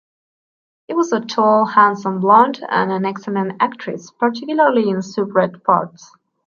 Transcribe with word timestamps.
She 0.89 0.95
was 0.95 1.11
a 1.13 1.19
tall, 1.19 1.63
handsome 1.63 2.21
blonde, 2.21 2.65
and 2.67 2.91
an 2.91 3.05
excellent 3.05 3.57
actress, 3.61 4.09
particularly 4.09 4.89
in 4.89 5.03
soubrette 5.03 5.63
parts. 5.63 6.11